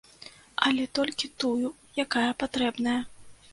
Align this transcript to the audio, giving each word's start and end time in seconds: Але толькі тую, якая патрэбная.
Але 0.69 0.83
толькі 0.99 1.29
тую, 1.45 1.71
якая 2.07 2.27
патрэбная. 2.43 2.99